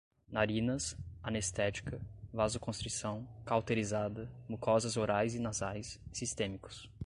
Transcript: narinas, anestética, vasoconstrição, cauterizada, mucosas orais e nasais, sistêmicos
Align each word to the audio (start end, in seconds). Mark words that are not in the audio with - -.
narinas, 0.27 0.97
anestética, 1.21 2.01
vasoconstrição, 2.33 3.23
cauterizada, 3.45 4.27
mucosas 4.49 4.97
orais 4.97 5.35
e 5.35 5.39
nasais, 5.39 6.01
sistêmicos 6.11 6.89